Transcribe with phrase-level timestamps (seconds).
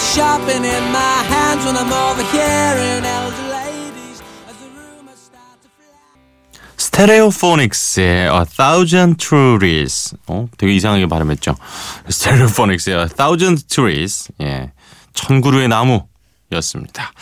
[0.00, 1.90] Shopping in my hands when I'm
[3.04, 3.46] elder
[4.76, 6.60] rumors start to fly.
[6.76, 10.16] 스테레오포닉스의 A Thousand Trees.
[10.26, 11.56] 어, 되게 이상하게 발음했죠.
[12.08, 14.28] 스테레오포닉스의 A Thousand Trees.
[14.40, 14.72] 예.
[15.14, 17.12] 천 그루의 나무였습니다.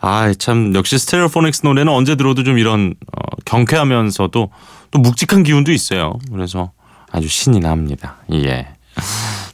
[0.00, 4.50] 아, 참 역시 스테레오포닉스 노래는 언제 들어도 좀 이런 어, 경쾌하면서도
[4.90, 6.18] 또 묵직한 기운도 있어요.
[6.32, 6.70] 그래서
[7.10, 8.16] 아주 신이 납니다.
[8.32, 8.68] 예.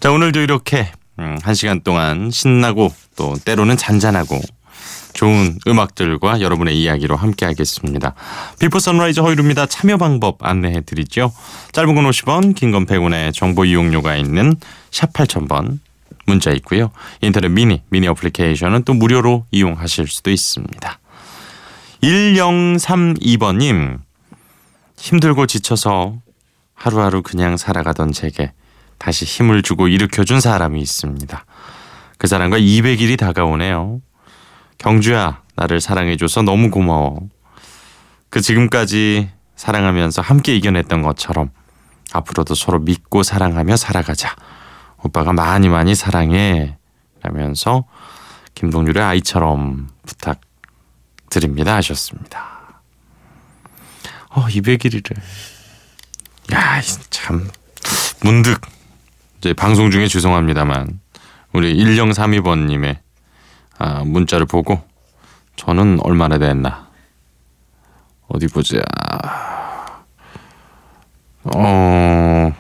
[0.01, 4.41] 자, 오늘도 이렇게 음, 한 시간 동안 신나고 또 때로는 잔잔하고
[5.13, 8.15] 좋은 음악들과 여러분의 이야기로 함께 하겠습니다.
[8.59, 9.67] 비포 선라이즈 허일후입니다.
[9.67, 11.33] 참여 방법 안내해 드리죠.
[11.73, 14.57] 짧은 건 50원, 긴 건 100원의 정보 이용료가 있는
[14.91, 15.79] 샵 8000번
[16.27, 16.91] 문자 있고요.
[17.21, 20.99] 인터넷 미니, 미니 어플리케이션은 또 무료로 이용하실 수도 있습니다.
[22.03, 23.99] 1032번님,
[24.99, 26.17] 힘들고 지쳐서
[26.75, 28.53] 하루하루 그냥 살아가던 제게
[29.05, 31.45] 다시 힘을 주고 일으켜준 사람이 있습니다.
[32.17, 34.01] 그 사람과 200일이 다가오네요.
[34.79, 37.21] 경주야, 나를 사랑해줘서 너무 고마워.
[38.31, 41.51] 그 지금까지 사랑하면서 함께 이겨냈던 것처럼
[42.15, 44.35] 앞으로도 서로 믿고 사랑하며 살아가자.
[45.03, 46.79] 오빠가 많이 많이 사랑해.
[47.21, 47.85] 라면서
[48.55, 52.81] 김동률의 아이처럼 부탁드립니다 하셨습니다.
[54.31, 55.15] 어, 200일이래.
[56.55, 57.51] 야, 참
[58.23, 58.63] 문득
[59.45, 61.01] 이제 방송 중에 죄송합니다만
[61.53, 62.97] 우리 1032번님의
[63.77, 64.81] 아, 문자를 보고
[65.57, 66.89] 저는 얼마나 됐나.
[68.27, 68.81] 어디 보자.
[71.55, 72.55] 어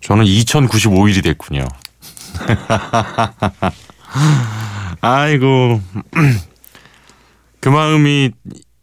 [0.00, 1.68] 저는 2095일이 됐군요.
[5.02, 5.82] 아이고.
[7.60, 8.30] 그 마음이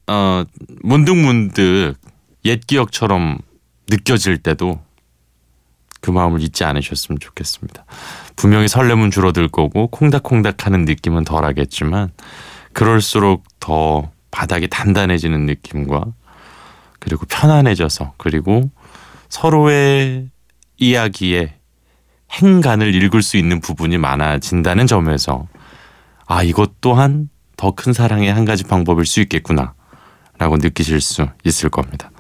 [0.06, 0.44] 어
[0.84, 1.96] 문득문득
[2.46, 3.40] 옛 기억처럼
[3.90, 4.85] 느껴질 때도
[6.06, 7.84] 그 마음을 잊지 않으셨으면 좋겠습니다.
[8.36, 12.12] 분명히 설렘은 줄어들 거고 콩닥콩닥 하는 느낌은 덜 하겠지만
[12.74, 16.06] 그럴수록 더 바닥이 단단해지는 느낌과
[17.00, 18.70] 그리고 편안해져서 그리고
[19.30, 20.30] 서로의
[20.78, 21.56] 이야기에
[22.34, 25.48] 행간을 읽을 수 있는 부분이 많아진다는 점에서
[26.28, 29.74] 아 이것 또한 더 큰 사랑의 한 가지 방법일 수 있겠구나
[30.38, 32.12] 라고 느끼실 수 있을 겁니다.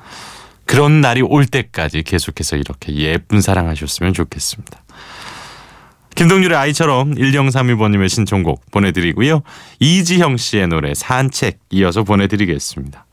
[0.66, 4.84] 그런 날이 올 때까지 계속해서 이렇게 예쁜 사랑하셨으면 좋겠습니다.
[6.16, 9.42] 김동률의 아이처럼 1032번님의 신청곡 보내드리고요.
[9.80, 13.06] 이지형 씨의 노래 산책 이어서 보내드리겠습니다.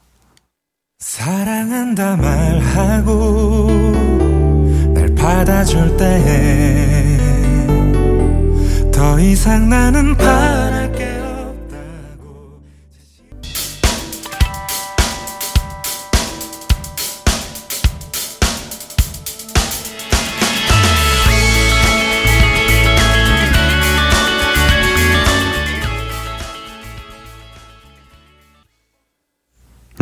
[1.00, 3.66] 사랑한다 말하고
[4.94, 5.96] 날 받아줄
[8.92, 10.61] 때더 이상 나는 바랄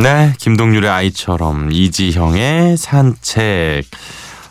[0.03, 3.85] 네, 김동률의 아이처럼 이지형의 산책.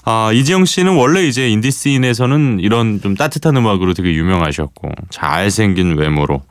[0.05, 6.43] 아, 이지형 씨는 원래 이제 인디씬에서는 이런 좀 따뜻한 음악으로 되게 유명하셨고 잘생긴 외모로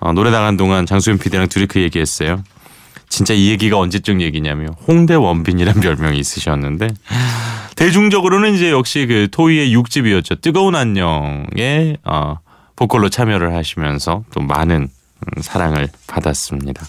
[0.00, 2.42] 어, 노래 나간 동안 장수현 PD랑 둘이 그 얘기했어요.
[3.10, 6.88] 진짜 이 얘기가 언제적 얘기냐면 홍대 원빈이란 별명이 있으셨는데
[7.76, 10.40] 대중적으로는 이제 역시 그 토이의 6집이었죠.
[10.40, 12.38] 뜨거운 안녕에 어,
[12.74, 16.86] 보컬로 참여를 하시면서 또 많은 음, 사랑을 받았습니다.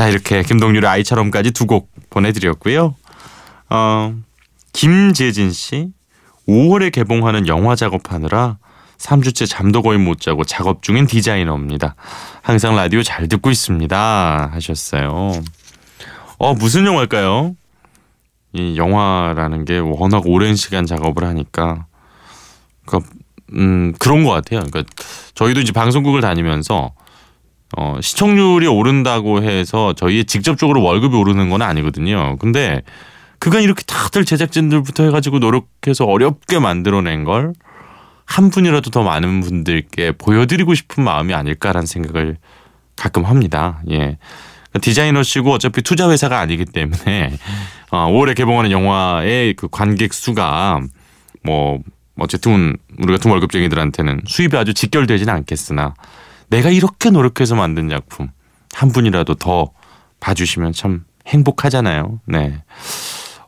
[0.00, 2.94] 자, 이렇게 김동률의 아이처럼까지 두 곡 보내드렸고요.
[3.68, 4.14] 어,
[4.72, 5.88] 김재진 씨,
[6.48, 8.56] 5월에 개봉하는 영화 작업하느라
[8.96, 11.96] 3주째 잠도 거의 못 자고 작업 중인 디자이너입니다.
[12.40, 14.50] 항상 라디오 잘 듣고 있습니다.
[14.54, 15.32] 하셨어요.
[16.38, 17.54] 어, 무슨 영화일까요?
[18.54, 21.84] 이 영화라는 게 워낙 오랜 시간 작업을 하니까,
[22.86, 23.00] 그,
[23.52, 24.60] 음, 그런 것 같아요.
[24.60, 24.82] 그러니까
[25.34, 26.94] 저희도 이제 방송국을 다니면서
[27.76, 32.36] 어, 시청률이 오른다고 해서 저희 직접적으로 월급이 오르는 건 아니거든요.
[32.38, 32.82] 근데
[33.38, 37.52] 그간 이렇게 다들 제작진들부터 해가지고 노력해서 어렵게 만들어낸 걸
[38.30, 42.36] 한 분이라도 더 많은 분들께 보여드리고 싶은 마음이 아닐까라는 생각을
[42.94, 43.82] 가끔 합니다.
[43.90, 43.96] 예.
[43.96, 47.32] 그러니까 디자이너시고 어차피 투자 회사가 아니기 때문에
[47.90, 50.80] 어, 5월에 개봉하는 영화의 그 관객 수가
[51.42, 51.80] 뭐
[52.20, 55.94] 어쨌든 우리 같은 월급쟁이들한테는 수입이 아주 직결되지는 않겠으나
[56.50, 58.28] 내가 이렇게 노력해서 만든 작품
[58.74, 59.70] 한 분이라도 더
[60.20, 62.20] 봐주시면 참 행복하잖아요.
[62.26, 62.62] 네.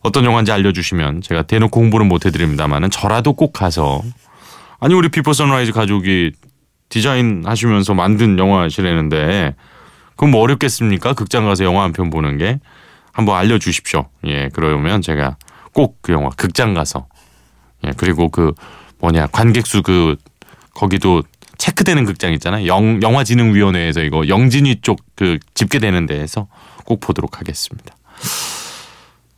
[0.03, 4.03] 어떤 영화인지 알려주시면 제가 대놓고 홍보는 못 해드립니다만은 저라도 꼭 가서
[4.81, 6.33] 아니 우리 비포 선라이즈 가족이
[6.89, 9.55] 디자인 하시면서 만든 영화시라는데
[10.17, 11.15] 그럼 뭐 어렵겠습니까?
[11.15, 12.59] 극장 가서 영화 한 편 보는 게
[13.13, 14.09] 한번 알려주십시오.
[14.27, 15.37] 예, 그러면 제가
[15.73, 17.07] 꼭 그 영화 극장 가서
[17.85, 18.53] 예 그리고 그
[18.99, 20.17] 뭐냐 관객 수 그
[20.75, 21.23] 거기도
[21.63, 22.67] 체크되는 극장 있잖아요.
[22.67, 26.49] 영, 영화진흥위원회에서 이거 영진위 쪽그 집계되는 데에서
[26.85, 27.95] 꼭 보도록 하겠습니다.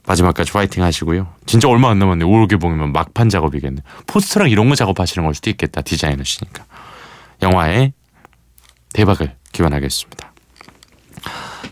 [0.07, 1.29] 마지막까지 화이팅 하시고요.
[1.45, 2.25] 진짜 얼마 안 남았네.
[2.25, 3.83] 5월 개봉이면 막판 작업이겠네.
[4.07, 5.83] 포스터랑 이런 거 작업하시는 걸 수도 있겠다.
[5.83, 6.65] 디자이너시니까.
[7.43, 7.93] 영화의
[8.95, 10.33] 대박을 기원하겠습니다.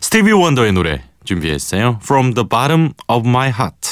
[0.01, 1.99] 스티비 원더의 노래 준비했어요.
[2.03, 3.92] From the bottom of my heart.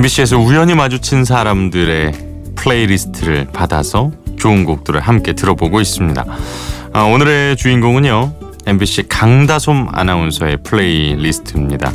[0.00, 2.12] MBC에서 우연히 마주친 사람들의
[2.56, 6.24] 플레이리스트를 받아서 좋은 곡들을 함께 들어보고 있습니다.
[6.94, 8.32] 아, 오늘의 주인공은요.
[8.64, 11.92] MBC 강다솜 아나운서의 플레이리스트입니다.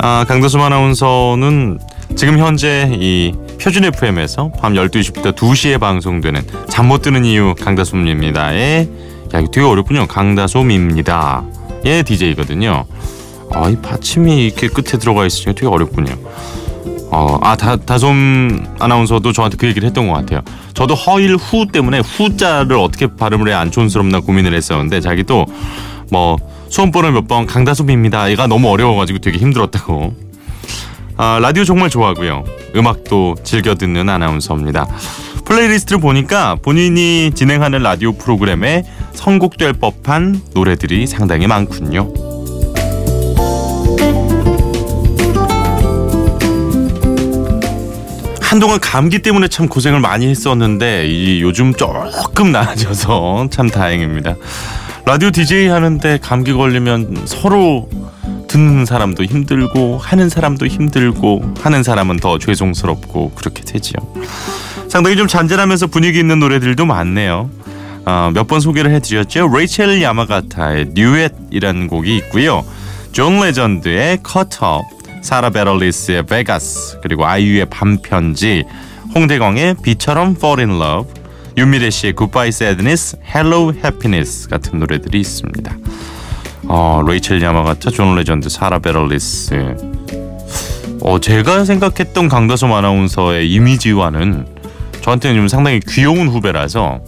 [0.00, 1.78] 아, 강다솜 아나운서는
[2.16, 8.88] 지금 현재 이 표준 FM에서 밤 12시부터 2시에 방송되는 잠 못 드는 이유 강다솜입니다의
[9.32, 10.08] 야 이거 되게 어렵군요.
[10.08, 11.44] 강다솜입니다.
[11.84, 12.84] 예 DJ거든요.
[13.52, 16.16] 아, 이 받침이 이렇게 끝에 들어가 있으니까 되게 어렵군요.
[17.14, 20.40] 어, 아, 다, 다솜 아나운서도 저한테 그 얘기를 했던 것 같아요.
[20.72, 25.44] 저도 허일후 때문에 후자를 어떻게 발음을 해야 안 촌스럽나 고민을 했었는데 자기도
[26.10, 26.38] 뭐
[26.70, 28.30] 수험번호 몇 번 강다솜입니다.
[28.30, 30.14] 얘가 너무 어려워가지고 되게 힘들었다고.
[31.18, 32.44] 아, 라디오 정말 좋아하고요.
[32.76, 34.86] 음악도 즐겨 듣는 아나운서입니다.
[35.44, 42.31] 플레이리스트를 보니까 본인이 진행하는 라디오 프로그램에 선곡될 법한 노래들이 상당히 많군요.
[48.52, 54.34] 한동안 감기 때문에 참 고생을 많이 했었는데 이 요즘 조금 나아져서 참 다행입니다.
[55.06, 57.88] 라디오 DJ 하는데 감기 걸리면 서로
[58.48, 63.94] 듣는 사람도 힘들고 하는 사람도 힘들고 하는 사람은 더 죄송스럽고 그렇게 되지요.
[64.86, 67.48] 상당히 좀 잔잔하면서 분위기 있는 노래들도 많네요.
[68.04, 69.48] 어, 몇번 소개를 해드렸죠.
[69.48, 72.66] 레이첼 야마가타의 Duet이라는 곡이 있고요.
[73.12, 74.84] 존 레전드의 Caught Up,
[75.22, 78.64] 사라 베럴리스의 베가스, 그리고 아이유의 밤편지,
[79.14, 81.12] 홍대광의 비처럼 Fall in Love,
[81.56, 85.76] 윤미래 씨의 Goodbye Sadness, Hello Happiness 같은 노래들이 있습니다.
[86.64, 89.76] 어, 레이첼 야마가타, 존 레전드, 사라 베럴리스.
[91.02, 94.46] 어, 제가 생각했던 강다솜 아나운서의 이미지와는
[95.02, 97.00] 저한테는 좀 상당히 귀여운 후배라서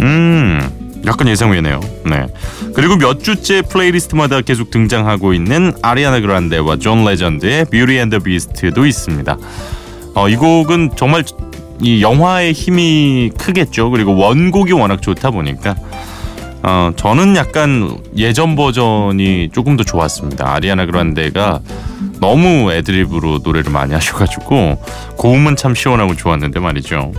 [0.00, 1.80] 음 약간 예상 외네요.
[2.06, 2.26] 네.
[2.74, 8.86] 그리고 몇 주째 플레이리스트마다 계속 등장하고 있는 아리아나 그란데와 존 레전드의 Beauty and the Beast도
[8.86, 9.36] 있습니다.
[10.14, 11.24] 어, 이 곡은 정말
[11.80, 13.90] 이 영화의 힘이 크겠죠.
[13.90, 15.74] 그리고 원곡이 워낙 좋다 보니까
[16.62, 20.54] 어, 저는 약간 예전 버전이 조금 더 좋았습니다.
[20.54, 21.60] 아리아나 그란데가
[22.20, 24.80] 너무 애드립으로 노래를 많이 하셔가지고
[25.18, 27.12] 고음은 참 시원하고 좋았는데 말이죠.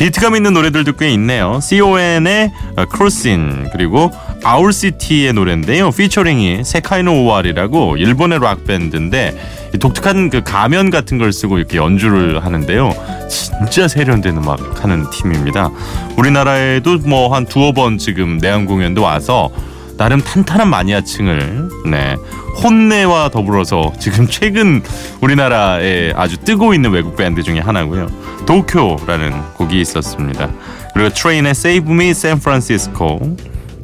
[0.00, 1.60] 비트감 있는 노래들도 꽤 있네요.
[1.60, 2.50] CON의
[2.88, 4.10] 크로신 그리고
[4.42, 5.90] 아울시티의 노래인데요.
[5.90, 9.36] 피처링이 세카이노 오알이라고 일본의 락 밴드인데
[9.78, 12.94] 독특한 그 가면 같은 걸 쓰고 이렇게 연주를 하는데요.
[13.28, 15.68] 진짜 세련된 음악 하는 팀입니다.
[16.16, 19.50] 우리나라에도 뭐 한 두어 번 지금 내한 공연도 와서
[19.98, 22.16] 나름 탄탄한 마니아층을 네
[22.64, 24.82] 혼네와 더불어서 지금 최근
[25.20, 28.08] 우리나라에 아주 뜨고 있는 외국 밴드 중에 하나고요.
[28.50, 30.50] 도쿄라는 곡이 있었습니다.
[30.92, 33.36] 그리고 트레인의 Save Me San Francisco,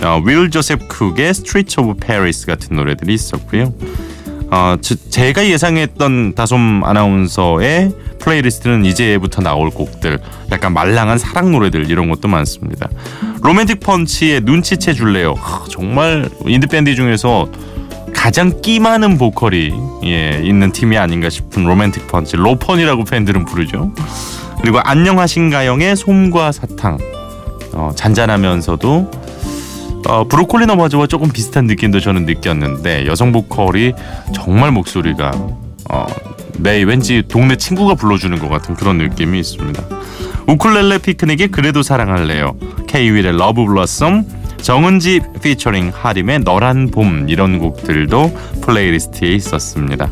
[0.02, 3.72] 어, 윌 조셉 쿡의 Streets of Paris 같은 노래들이 있었고요.
[4.50, 10.18] 어, 저, 제가 예상했던 다솜 아나운서의 플레이리스트는 이제부터 나올 곡들,
[10.50, 12.88] 약간 말랑한 사랑 노래들 이런 것도 많습니다.
[13.42, 15.34] 로맨틱 펀치의 눈치채 줄래요.
[15.38, 17.48] 하, 정말 인디 밴드 중에서
[18.12, 19.72] 가장 끼 많은 보컬이
[20.06, 23.92] 예, 있는 팀이 아닌가 싶은 로맨틱 펀치 로펀이라고 팬들은 부르죠.
[24.66, 26.98] 그리고 안녕하신가영의 솜과 사탕
[27.72, 29.10] 어, 잔잔하면서도
[30.08, 33.92] 어, 브로콜리 너마저와 조금 비슷한 느낌도 저는 느꼈는데 여성 보컬이
[34.34, 35.30] 정말 목소리가
[35.88, 36.06] 어,
[36.58, 39.84] 내 왠지 동네 친구가 불러주는 것 같은 그런 느낌이 있습니다.
[40.48, 42.56] 우쿨렐레 피크닉의 그래도 사랑할래요.
[42.88, 44.24] 케이윌의 Love Blossom
[44.60, 50.10] 정은지 피처링 하림의 너란 봄 이런 곡들도 플레이리스트에 있었습니다.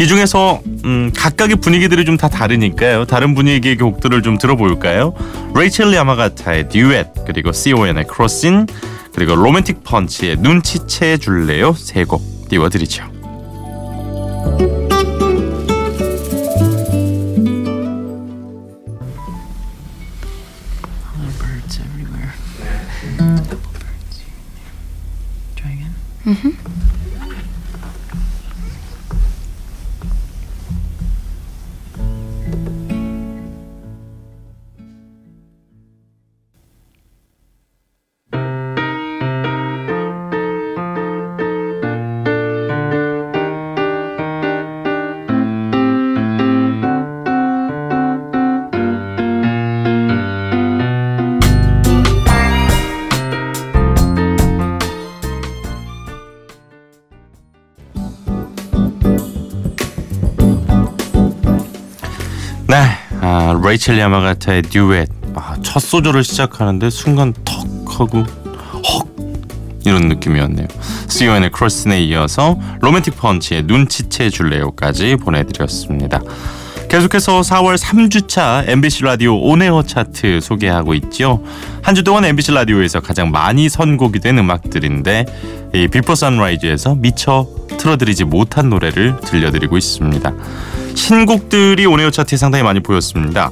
[0.00, 3.04] 이 중에서 음, 각각의 분위기들이 좀 다 다르니까요.
[3.04, 5.12] 다른 분위기의 곡들을 좀 들어볼까요?
[5.54, 8.66] 레이첼 야마가타의 듀엣 그리고 C.O.N의 크로신
[9.14, 13.04] 그리고 로맨틱 펀치의 눈치채 줄래요 세 곡 띄워드리죠.
[21.38, 21.80] Birds
[63.76, 67.66] 아, 레이첼 야마가타의 듀엣 아, 첫 소절을 시작하는데 순간 턱
[68.00, 69.06] 하고 헉
[69.84, 70.66] 이런 느낌이었네요.
[71.08, 76.20] C.O.N의 크로스에 이어서 로맨틱 펀치의 눈치채 줄래요까지 보내드렸습니다.
[76.88, 81.42] 계속해서 4월 3주차 MBC 라디오 온에어 차트 소개하고 있죠.
[81.82, 85.26] 한 주 동안 MBC 라디오에서 가장 많이 선곡이 된 음악들인데
[85.74, 90.32] 이 비포 선라이즈에서 미처 틀어드리지 못한 노래를 들려드리고 있습니다.
[90.96, 93.50] 신곡들이 온에어 차트에 상당히 많이 보였습니다.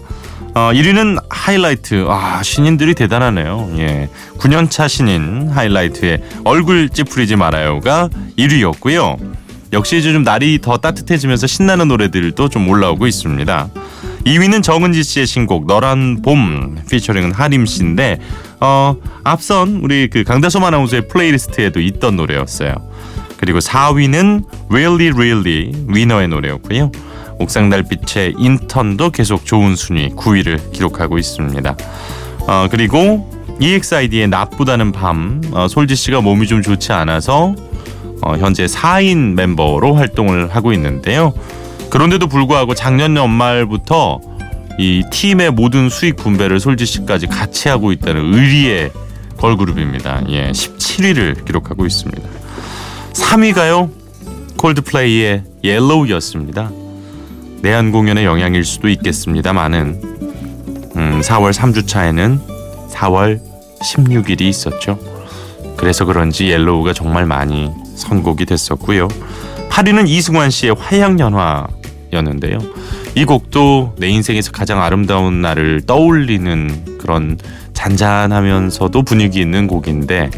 [0.55, 2.07] 어, 1위는 하이라이트.
[2.09, 3.73] 아, 신인들이 대단하네요.
[3.79, 4.09] 예.
[4.39, 8.09] 9년차 신인 하이라이트의 얼굴 찌푸리지 말아요가
[8.39, 9.19] 1위였고요.
[9.73, 13.69] 역시 이제 좀 날이 더 따뜻해지면서 신나는 노래들도 좀 올라오고 있습니다.
[14.25, 18.21] 2위는 정은지 씨의 신곡 너란 봄 피처링은 하림 씨인데
[18.61, 22.73] 어, 앞선 우리 그 강다솜 아나운서의 플레이리스트에도 있던 노래였어요.
[23.37, 26.91] 그리고 4위는 Really Really 위너의 노래였고요.
[27.39, 31.77] 옥상 달빛의 인턴도 계속 좋은 순위 9위를 기록하고 있습니다.
[32.47, 37.55] 어, 그리고 EXID의 나쁘다는 밤 어, 솔지 씨가 몸이 좀 좋지 않아서
[38.23, 41.33] 어, 현재 4인 멤버로 활동을 하고 있는데요.
[41.91, 44.21] 그런데도 불구하고 작년 연말부터
[44.79, 48.91] 이 팀의 모든 수익 분배를 솔지 씨까지 같이 하고 있다는 의리의
[49.37, 50.25] 걸그룹입니다.
[50.31, 52.29] 예, 17위를 기록하고 있습니다.
[53.13, 53.91] 3위가요.
[54.57, 56.71] 콜드플레이의 Yellow였습니다.
[57.65, 60.01] 내한 공연의 영향일 수도 있겠습니다만은
[60.97, 62.39] 음, 4월 3주차에는
[62.91, 63.41] 4월
[63.81, 64.99] 16일이 있었죠.
[65.79, 69.09] 그래서 그런지 Yellow가 정말 많이 선곡이 됐었고요.
[69.71, 72.59] 8위는 이승환 씨의 화양연화였는데요.
[73.15, 77.39] 이 곡도 내 인생에서 가장 아름다운 날을 떠올리는 그런
[77.73, 80.31] 잔잔하면서도 분위기 있는 곡인데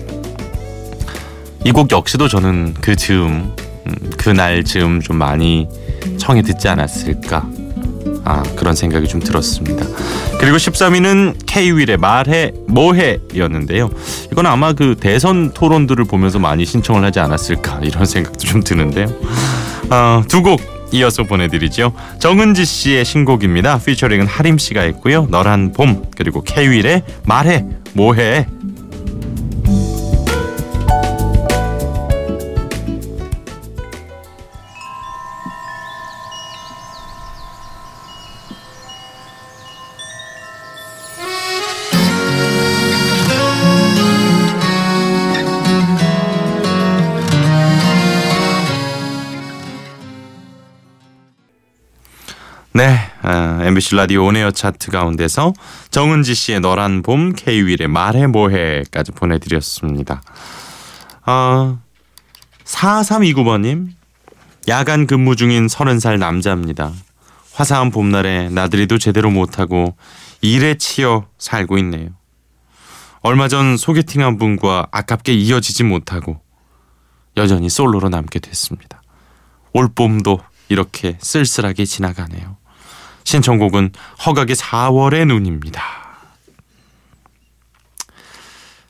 [1.65, 3.53] 이 곡 역시도 저는 그 즈음
[3.87, 5.67] 음, 그날 즈음 좀 많이
[6.19, 7.49] 청해 듣지 않았을까
[8.25, 9.87] 아 그런 생각이 좀 들었습니다.
[10.41, 13.89] 그리고 13위는 K-윌의 말해 뭐해였는데요.
[14.33, 19.07] 이건 아마 그 대선 토론들을 보면서 많이 신청을 하지 않았을까 이런 생각도 좀 드는데요.
[19.91, 20.61] 아, 두곡
[20.93, 21.93] 이어서 보내드리죠.
[22.19, 23.79] 정은지 씨의 신곡입니다.
[23.79, 25.27] 피처링은 하림 씨가 했고요.
[25.31, 28.47] 너란 봄 그리고 K-윌의 말해 뭐해
[53.29, 55.53] 아, MBC 라디오 온에어 차트 가운데서
[55.91, 60.23] 정은지 씨의 너란 봄, K-윌의 말해 뭐해까지 보내드렸습니다.
[61.25, 61.77] 아,
[62.65, 63.89] 4329번님,
[64.69, 66.93] 야간 근무 중인 30살 남자입니다.
[67.53, 69.97] 화사한 봄날에 나들이도 제대로 못하고
[70.41, 72.11] 일에 치여 살고 있네요.
[73.23, 76.41] 얼마 전 소개팅한 분과 아깝게 이어지지 못하고
[77.37, 79.03] 여전히 솔로로 남게 됐습니다.
[79.73, 82.57] 올 봄도 이렇게 쓸쓸하게 지나가네요.
[83.27, 83.91] 신청곡은
[84.25, 85.83] 허각의 4월의 눈입니다.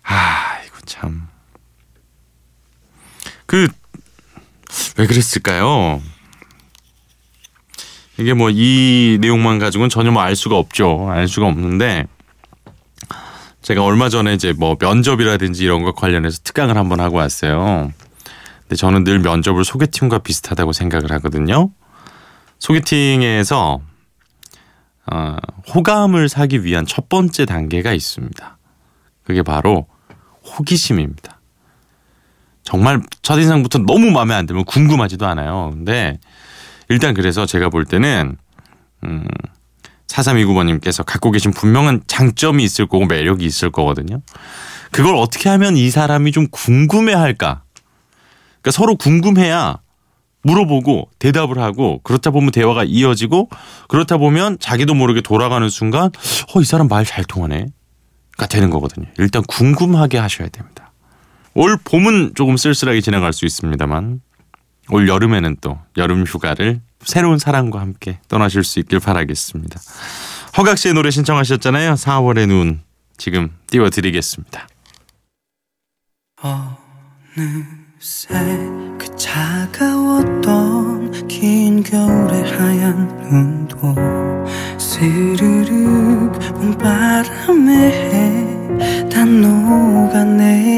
[0.05, 1.27] 아, 이거 참.
[3.47, 3.67] 그,
[4.99, 6.03] 왜 그랬을까요?
[8.19, 11.09] 이게 뭐 이 내용만 가지고는 전혀 뭐 알 수가 없죠.
[11.11, 12.07] 알 수가 없는데,
[13.63, 17.91] 제가 얼마 전에 이제 뭐 면접이라든지 이런 거 관련해서 특강을 한번 하고 왔어요.
[18.63, 21.71] 근데 저는 늘 면접을 소개팅과 비슷하다고 생각을 하거든요.
[22.59, 23.81] 소개팅에서
[25.13, 25.37] 어,
[25.75, 28.59] 호감을 사기 위한 첫 번째 단계가 있습니다.
[29.25, 29.87] 그게 바로
[30.45, 31.41] 호기심입니다.
[32.63, 35.71] 정말 첫인상부터 너무 마음에 안 들면 궁금하지도 않아요.
[35.73, 36.19] 근데
[36.89, 38.37] 일단 그래서 제가 볼 때는
[39.05, 39.27] 음
[40.09, 44.21] 4329번님께서 갖고 계신 분명한 장점이 있을 거고 매력이 있을 거거든요.
[44.91, 47.63] 그걸 어떻게 하면 이 사람이 좀 궁금해 할까?
[48.63, 49.79] 그러니까 서로 궁금해야
[50.47, 53.49] 물어보고 대답을 하고 그렇다 보면 대화가 이어지고
[53.89, 56.11] 그렇다 보면 자기도 모르게 돌아가는 순간
[56.55, 59.07] 어 이 사람 말 잘 통하네가 되는 거거든요.
[59.19, 60.93] 일단 궁금하게 하셔야 됩니다.
[61.55, 64.21] 올 봄은 조금 쓸쓸하게 지나갈 수 있습니다만
[64.91, 69.81] 올 여름에는 또 여름 휴가를 새로운 사랑과 함께 떠나실 수 있길 바라겠습니다.
[70.59, 71.95] 허각 씨의 노래 신청하셨잖아요.
[71.95, 72.81] 4월의 눈
[73.17, 74.69] 지금 띄워드리겠습니다.
[76.43, 80.47] 어느새 그 차가웠던
[81.29, 83.79] 긴 겨울의 하얀 눈도
[84.79, 87.89] 스르륵 봄바람에
[89.09, 90.77] 다 녹아내려요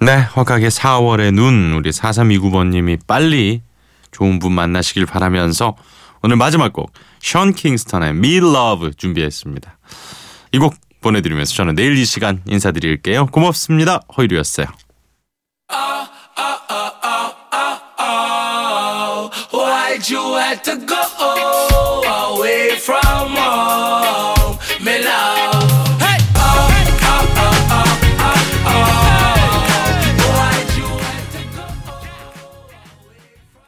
[0.00, 3.62] 네, 허각의 4월의 눈 우리 4329번님이 빨리
[4.10, 5.76] 좋은 분 만나시길 바라면서
[6.22, 9.78] 오늘 마지막 곡 션 킹스턴의 Me Love 준비했습니다.
[10.52, 13.26] 이곡 보내드리면서 저는 내일 이 시간 인사드릴게요.
[13.26, 14.00] 고맙습니다.
[14.16, 14.66] 허이루였어요.
[19.52, 20.62] Why'd you have